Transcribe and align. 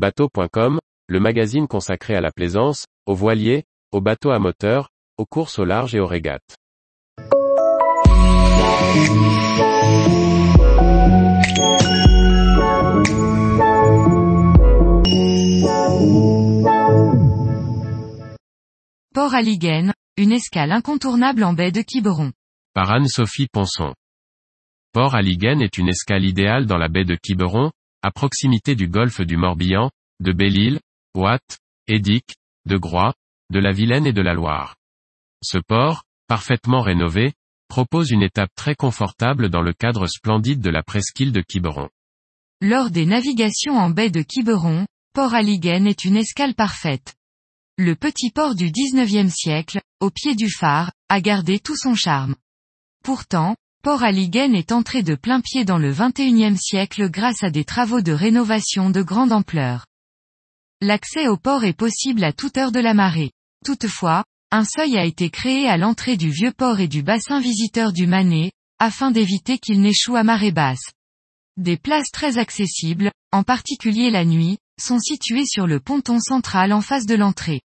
Bateau.com, 0.00 0.80
le 1.08 1.20
magazine 1.20 1.68
consacré 1.68 2.14
à 2.14 2.22
la 2.22 2.30
plaisance, 2.32 2.86
aux 3.04 3.14
voiliers, 3.14 3.64
aux 3.92 4.00
bateaux 4.00 4.30
à 4.30 4.38
moteur, 4.38 4.88
aux 5.18 5.26
courses 5.26 5.58
au 5.58 5.66
large 5.66 5.94
et 5.94 6.00
aux 6.00 6.06
régates. 6.06 6.56
Port 19.12 19.34
Aliguen, 19.34 19.92
une 20.16 20.32
escale 20.32 20.72
incontournable 20.72 21.44
en 21.44 21.52
baie 21.52 21.72
de 21.72 21.82
Quiberon. 21.82 22.32
Par 22.72 22.90
Anne-Sophie 22.90 23.48
Ponson. 23.52 23.92
Port 24.94 25.14
Aliguen 25.14 25.60
est 25.60 25.76
une 25.76 25.90
escale 25.90 26.24
idéale 26.24 26.64
dans 26.64 26.78
la 26.78 26.88
baie 26.88 27.04
de 27.04 27.16
Quiberon, 27.16 27.70
à 28.02 28.10
proximité 28.10 28.74
du 28.74 28.88
golfe 28.88 29.20
du 29.20 29.36
Morbihan, 29.36 29.90
de 30.20 30.32
Belle-Île, 30.32 30.80
Ouate, 31.14 31.58
Édic, 31.86 32.34
de 32.66 32.76
Groix, 32.76 33.14
de 33.50 33.58
la 33.58 33.72
Vilaine 33.72 34.06
et 34.06 34.12
de 34.12 34.22
la 34.22 34.34
Loire. 34.34 34.76
Ce 35.42 35.58
port, 35.58 36.04
parfaitement 36.28 36.82
rénové, 36.82 37.32
propose 37.68 38.10
une 38.10 38.22
étape 38.22 38.50
très 38.54 38.74
confortable 38.74 39.48
dans 39.48 39.62
le 39.62 39.72
cadre 39.72 40.06
splendide 40.06 40.60
de 40.60 40.70
la 40.70 40.82
presqu'île 40.82 41.32
de 41.32 41.40
Quiberon. 41.40 41.88
Lors 42.60 42.90
des 42.90 43.06
navigations 43.06 43.78
en 43.78 43.90
baie 43.90 44.10
de 44.10 44.22
Quiberon, 44.22 44.86
Port 45.12 45.34
Aliguen 45.34 45.86
est 45.86 46.04
une 46.04 46.16
escale 46.16 46.54
parfaite. 46.54 47.14
Le 47.78 47.96
petit 47.96 48.30
port 48.30 48.54
du 48.54 48.70
19e 48.70 49.30
siècle, 49.30 49.80
au 50.00 50.10
pied 50.10 50.34
du 50.34 50.50
phare, 50.50 50.92
a 51.08 51.20
gardé 51.20 51.58
tout 51.58 51.76
son 51.76 51.94
charme. 51.94 52.36
Pourtant, 53.02 53.56
Port 53.82 54.02
Aliguen 54.02 54.54
est 54.54 54.72
entré 54.72 55.02
de 55.02 55.14
plein 55.14 55.40
pied 55.40 55.64
dans 55.64 55.78
le 55.78 55.90
21e 55.90 56.58
siècle 56.58 57.08
grâce 57.08 57.42
à 57.42 57.48
des 57.48 57.64
travaux 57.64 58.02
de 58.02 58.12
rénovation 58.12 58.90
de 58.90 59.00
grande 59.00 59.32
ampleur. 59.32 59.86
L'accès 60.82 61.28
au 61.28 61.38
port 61.38 61.64
est 61.64 61.72
possible 61.72 62.22
à 62.22 62.34
toute 62.34 62.58
heure 62.58 62.72
de 62.72 62.80
la 62.80 62.92
marée. 62.92 63.30
Toutefois, 63.64 64.24
un 64.50 64.64
seuil 64.64 64.98
a 64.98 65.06
été 65.06 65.30
créé 65.30 65.66
à 65.66 65.78
l'entrée 65.78 66.18
du 66.18 66.28
vieux 66.28 66.52
port 66.52 66.78
et 66.78 66.88
du 66.88 67.02
bassin 67.02 67.40
visiteur 67.40 67.94
du 67.94 68.06
Manet, 68.06 68.52
afin 68.78 69.10
d'éviter 69.10 69.58
qu'il 69.58 69.80
n'échoue 69.80 70.16
à 70.16 70.24
marée 70.24 70.52
basse. 70.52 70.92
Des 71.56 71.78
places 71.78 72.10
très 72.12 72.36
accessibles, 72.36 73.10
en 73.32 73.44
particulier 73.44 74.10
la 74.10 74.26
nuit, 74.26 74.58
sont 74.78 74.98
situées 74.98 75.46
sur 75.46 75.66
le 75.66 75.80
ponton 75.80 76.20
central 76.20 76.74
en 76.74 76.82
face 76.82 77.06
de 77.06 77.14
l'entrée. 77.14 77.62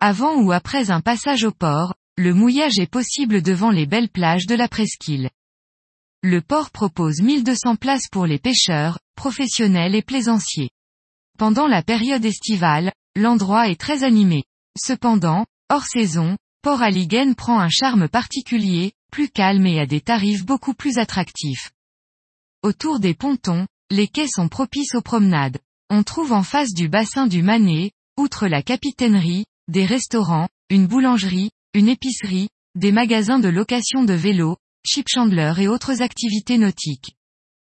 Avant 0.00 0.36
ou 0.36 0.52
après 0.52 0.90
un 0.90 1.00
passage 1.00 1.44
au 1.44 1.50
port, 1.50 1.94
le 2.18 2.34
mouillage 2.34 2.78
est 2.78 2.90
possible 2.90 3.40
devant 3.40 3.70
les 3.70 3.86
belles 3.86 4.10
plages 4.10 4.46
de 4.46 4.54
la 4.54 4.68
presqu'île. 4.68 5.30
Le 6.22 6.40
port 6.40 6.70
propose 6.70 7.20
1200 7.20 7.76
places 7.76 8.08
pour 8.10 8.26
les 8.26 8.38
pêcheurs, 8.38 8.98
professionnels 9.16 9.94
et 9.94 10.02
plaisanciers. 10.02 10.70
Pendant 11.38 11.66
la 11.66 11.82
période 11.82 12.24
estivale, 12.24 12.92
l'endroit 13.14 13.68
est 13.68 13.80
très 13.80 14.02
animé. 14.02 14.44
Cependant, 14.78 15.46
hors 15.70 15.84
saison, 15.84 16.36
Port 16.62 16.82
Aliguen 16.82 17.34
prend 17.34 17.60
un 17.60 17.68
charme 17.68 18.08
particulier, 18.08 18.92
plus 19.12 19.28
calme 19.28 19.66
et 19.66 19.78
à 19.78 19.86
des 19.86 20.00
tarifs 20.00 20.44
beaucoup 20.44 20.74
plus 20.74 20.98
attractifs. 20.98 21.70
Autour 22.62 22.98
des 22.98 23.14
pontons, 23.14 23.66
les 23.90 24.08
quais 24.08 24.26
sont 24.26 24.48
propices 24.48 24.94
aux 24.94 25.02
promenades. 25.02 25.58
On 25.90 26.02
trouve 26.02 26.32
en 26.32 26.42
face 26.42 26.72
du 26.72 26.88
bassin 26.88 27.28
du 27.28 27.42
Manet, 27.42 27.92
outre 28.16 28.48
la 28.48 28.62
capitainerie, 28.62 29.44
des 29.68 29.86
restaurants, 29.86 30.48
une 30.70 30.86
boulangerie, 30.86 31.50
une 31.74 31.88
épicerie, 31.88 32.48
des 32.74 32.90
magasins 32.90 33.38
de 33.38 33.48
location 33.48 34.02
de 34.02 34.14
vélos, 34.14 34.56
chip 34.86 35.06
chandler 35.08 35.52
et 35.58 35.68
autres 35.68 36.00
activités 36.02 36.58
nautiques. 36.58 37.16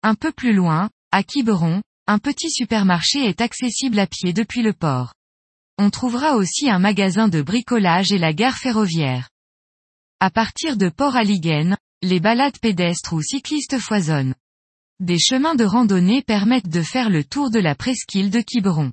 Un 0.03 0.15
peu 0.15 0.33
plus 0.33 0.53
loin, 0.53 0.91
à 1.13 1.23
Quiberon, 1.23 1.83
un 2.07 2.19
petit 2.19 2.51
supermarché 2.51 3.25
est 3.25 3.41
accessible 3.41 3.99
à 3.99 4.07
pied 4.07 4.33
depuis 4.33 4.63
le 4.63 4.73
port. 4.73 5.15
On 5.79 5.91
trouvera 5.91 6.37
aussi 6.37 6.69
un 6.69 6.79
magasin 6.79 7.29
de 7.29 7.41
bricolage 7.41 8.13
et 8.13 8.19
la 8.19 8.33
gare 8.33 8.59
ferroviaire. 8.59 9.31
À 10.21 10.31
partir 10.31 10.77
de 10.77 10.89
Port 10.89 11.17
Aliguen, 11.17 11.77
les 12.03 12.21
balades 12.21 12.59
pédestres 12.59 13.15
ou 13.15 13.23
cyclistes 13.23 13.79
foisonnent. 13.79 14.35
Des 15.01 15.19
chemins 15.19 15.55
de 15.55 15.65
randonnée 15.65 16.23
permettent 16.23 16.69
de 16.69 16.83
faire 16.83 17.11
le 17.11 17.25
tour 17.25 17.51
de 17.51 17.59
la 17.59 17.75
presqu'île 17.75 18.31
de 18.31 18.41
Quiberon. 18.41 18.93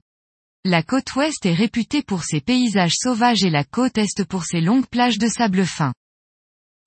La 0.63 0.83
côte 0.83 1.15
ouest 1.15 1.45
est 1.45 1.53
réputée 1.53 2.03
pour 2.03 2.23
ses 2.23 2.39
paysages 2.39 2.95
sauvages 2.95 3.43
et 3.43 3.49
la 3.49 3.63
côte 3.63 3.97
est 3.97 4.23
pour 4.25 4.45
ses 4.45 4.61
longues 4.61 4.87
plages 4.87 5.17
de 5.17 5.27
sable 5.27 5.65
fin. 5.65 5.93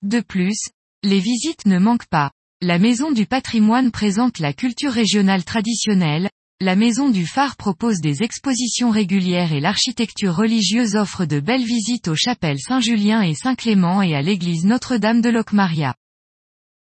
De 0.01 0.21
plus, 0.21 0.69
les 1.03 1.19
visites 1.19 1.65
ne 1.65 1.79
manquent 1.79 2.07
pas. 2.07 2.31
La 2.61 2.79
Maison 2.79 3.11
du 3.11 3.25
patrimoine 3.25 3.91
présente 3.91 4.39
la 4.39 4.53
culture 4.53 4.91
régionale 4.91 5.43
traditionnelle, 5.43 6.29
la 6.61 6.77
Maison 6.77 7.09
du 7.09 7.27
phare 7.27 7.57
propose 7.57 7.99
des 7.99 8.23
expositions 8.23 8.89
régulières 8.89 9.51
et 9.51 9.59
l'architecture 9.59 10.35
religieuse 10.35 10.95
offre 10.95 11.25
de 11.25 11.41
belles 11.41 11.65
visites 11.65 12.07
aux 12.07 12.15
chapelles 12.15 12.59
Saint-Julien 12.59 13.21
et 13.21 13.35
Saint-Clément 13.35 14.01
et 14.01 14.15
à 14.15 14.21
l'église 14.21 14.63
Notre-Dame 14.65 15.21
de 15.21 15.29
Locmaria. 15.29 15.95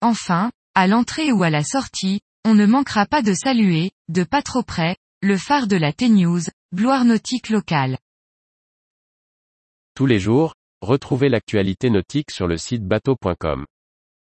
Enfin, 0.00 0.50
à 0.74 0.86
l'entrée 0.86 1.32
ou 1.32 1.42
à 1.42 1.50
la 1.50 1.62
sortie, 1.62 2.20
on 2.46 2.54
ne 2.54 2.64
manquera 2.64 3.04
pas 3.04 3.20
de 3.20 3.34
saluer, 3.34 3.90
de 4.08 4.24
pas 4.24 4.40
trop 4.42 4.62
près, 4.62 4.96
le 5.20 5.36
phare 5.36 5.66
de 5.66 5.76
la 5.76 5.92
T-News, 5.92 6.40
gloire 6.74 7.04
nautique 7.04 7.50
locale. 7.50 7.98
Tous 9.94 10.06
les 10.06 10.18
jours, 10.18 10.54
retrouvez 10.80 11.28
l'actualité 11.28 11.90
nautique 11.90 12.30
sur 12.30 12.46
le 12.46 12.56
site 12.56 12.84
bateau.com. 12.84 13.66